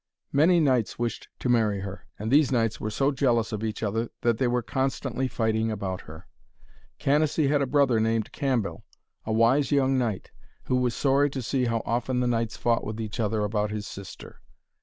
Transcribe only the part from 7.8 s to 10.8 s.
named Cambell, a wise young knight, who